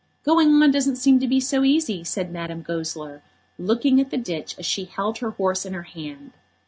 "Going 0.23 0.51
on 0.63 0.71
doesn't 0.71 0.95
seem 0.95 1.19
to 1.19 1.27
be 1.27 1.39
so 1.39 1.63
easy," 1.63 2.03
said 2.03 2.31
Madame 2.31 2.63
Goesler, 2.63 3.21
looking 3.59 4.01
at 4.01 4.09
the 4.09 4.17
ditch 4.17 4.55
as 4.57 4.65
she 4.65 4.85
held 4.85 5.19
her 5.19 5.29
horse 5.29 5.63
in 5.63 5.73
her 5.75 5.83
hand. 5.83 6.31